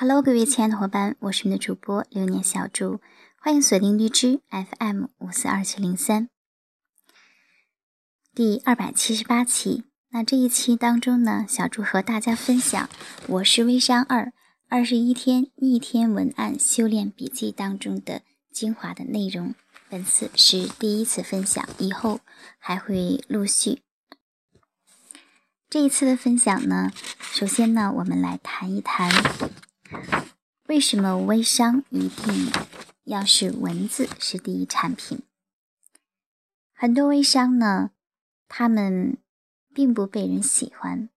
[0.00, 3.00] Hello，各位亲爱的伙伴，我是你的主播流年小猪，
[3.40, 6.28] 欢迎锁定荔枝 FM 五四二七零三，
[8.32, 9.82] 第二百七十八期。
[10.10, 12.86] 那这一期当中呢，小猪和大家分享
[13.26, 14.32] 《我是微商二
[14.68, 18.22] 二十一天逆天文案修炼笔记》当中的
[18.52, 19.52] 精华的内容。
[19.88, 22.20] 本次是第一次分享，以后
[22.60, 23.82] 还会陆续。
[25.68, 29.10] 这一次的分享呢，首先呢，我们来谈一谈。
[30.66, 32.52] 为什么微商一定
[33.04, 35.22] 要是文字是第一产品？
[36.74, 37.90] 很多微商呢，
[38.48, 39.16] 他们
[39.72, 41.08] 并不被人喜欢。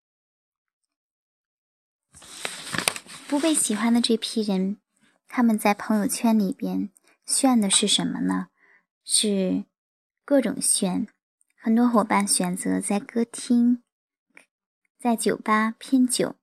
[3.28, 4.78] 不被喜欢的这批人，
[5.28, 6.90] 他们在朋友圈里边
[7.24, 8.48] 炫的是什么呢？
[9.04, 9.64] 是
[10.24, 11.08] 各种炫。
[11.56, 13.82] 很多伙伴选择在歌厅、
[14.98, 16.36] 在酒吧拼酒。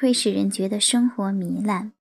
[0.00, 1.92] 会使人觉得生活糜烂，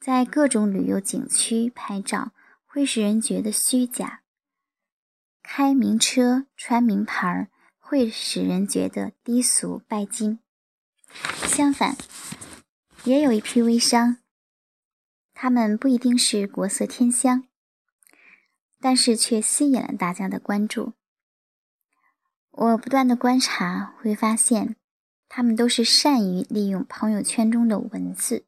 [0.00, 2.32] 在各种旅游景区拍照
[2.66, 4.22] 会使人觉得虚假，
[5.42, 7.48] 开名车穿名牌
[7.78, 10.40] 会使人觉得低俗拜金。
[11.46, 11.96] 相反，
[13.04, 14.18] 也有一批微商，
[15.34, 17.44] 他们不一定是国色天香，
[18.80, 20.94] 但是却吸引了大家的关注。
[22.50, 24.74] 我不断的观察，会发现。
[25.28, 28.46] 他们都是善于利用朋友圈中的文字，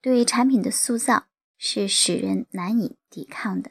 [0.00, 3.70] 对产品的塑造是使人难以抵抗的。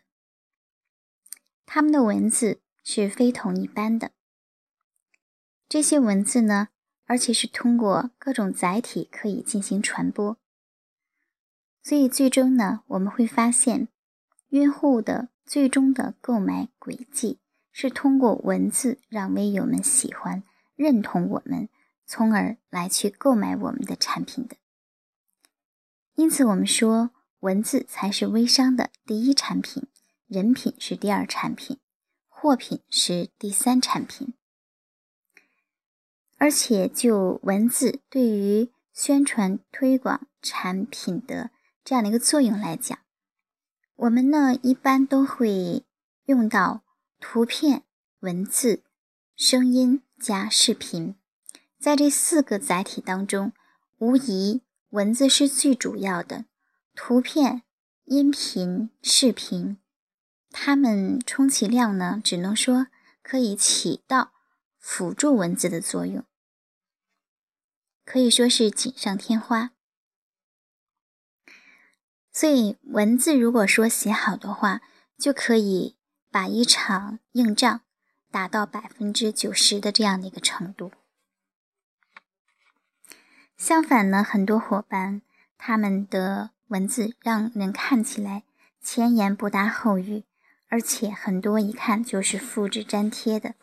[1.66, 4.12] 他们的文字是非同一般的，
[5.68, 6.70] 这些文字呢，
[7.06, 10.38] 而且是通过各种载体可以进行传播，
[11.82, 13.90] 所以最终呢，我们会发现，
[14.50, 17.40] 用户的最终的购买轨迹
[17.72, 20.44] 是通过文字让微友们喜欢。
[20.76, 21.70] 认同我们，
[22.06, 24.58] 从而来去购买我们的产品的。
[26.16, 29.88] 因此，我们说文字才是微商的第一产品，
[30.28, 31.80] 人品是第二产品，
[32.28, 34.34] 货品是第三产品。
[36.38, 41.52] 而且，就文字对于宣传推广产品的
[41.84, 43.00] 这样的一个作用来讲，
[43.96, 45.86] 我们呢一般都会
[46.26, 46.84] 用到
[47.20, 47.84] 图片、
[48.20, 48.84] 文字、
[49.36, 50.02] 声音。
[50.24, 51.16] 加视频，
[51.78, 53.52] 在这四个载体当中，
[53.98, 54.62] 无疑
[54.92, 56.46] 文字是最主要的。
[56.96, 57.64] 图片、
[58.06, 59.78] 音频、视频，
[60.50, 62.88] 它们充其量呢，只能说
[63.22, 64.32] 可以起到
[64.80, 66.24] 辅助文字的作用，
[68.06, 69.72] 可以说是锦上添花。
[72.32, 74.82] 所以，文字如果说写好的话，
[75.18, 75.98] 就可以
[76.32, 77.82] 把一场硬仗。
[78.34, 80.92] 达到百分之九十的这样的一个程度。
[83.56, 85.22] 相反呢，很多伙伴
[85.56, 88.44] 他们的文字让人看起来
[88.82, 90.24] 前言不搭后语，
[90.68, 93.54] 而且很多一看就是复制粘贴的。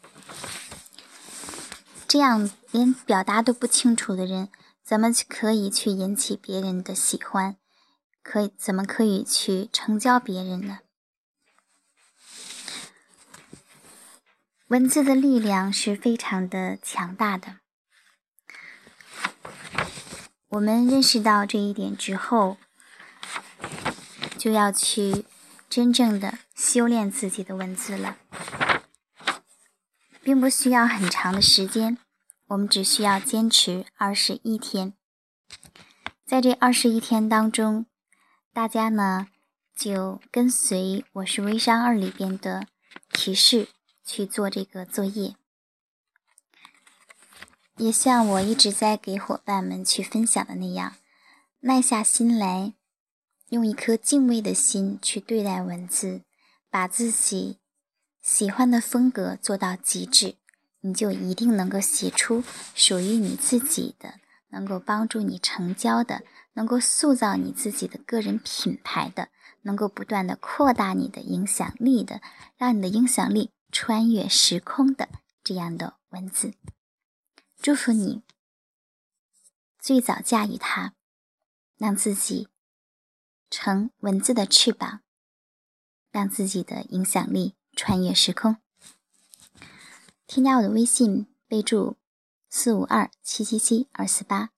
[2.06, 4.48] 这样连表达都不清楚的人，
[4.84, 7.56] 怎么可以去引起别人的喜欢？
[8.22, 10.78] 可以怎么可以去成交别人呢？
[14.70, 17.56] 文字的力量是非常的强大的。
[20.50, 22.56] 我们认识到这一点之后，
[24.38, 25.25] 就要去
[25.69, 28.19] 真正的修炼自己的文字了，
[30.22, 31.98] 并不需要很长的时间，
[32.47, 34.92] 我们只需要坚持二十一天。
[36.25, 37.86] 在这二十一天当中，
[38.53, 39.26] 大家呢
[39.75, 40.78] 就跟随
[41.14, 42.69] 《我是微商二》里边的
[43.10, 43.66] 提示。
[44.12, 45.37] 去做这个作业，
[47.76, 50.97] 也像我一直在给伙伴们去分享的那样，
[51.60, 52.75] 耐下心来，
[53.50, 56.22] 用一颗敬畏的心去对待文字，
[56.69, 57.60] 把自己
[58.21, 60.34] 喜欢的风格做到极致，
[60.81, 62.42] 你就一定能够写出
[62.75, 64.15] 属于你自己的，
[64.48, 66.24] 能够帮助你成交的，
[66.54, 69.28] 能够塑造你自己的个人品牌的，
[69.62, 72.21] 能够不断的扩大你的影响力的，
[72.57, 73.53] 让你的影响力。
[73.72, 75.09] 穿越时空的
[75.45, 76.55] 这样的文字，
[77.57, 78.22] 祝福你
[79.78, 80.95] 最早驾驭它，
[81.77, 82.49] 让自己
[83.49, 85.03] 成文字的翅膀，
[86.11, 88.57] 让自己的影响力穿越时空。
[90.27, 91.97] 添加我的微信，备注
[92.49, 94.51] 四五二七七七二四八，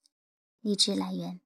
[0.61, 1.41] 励志来源。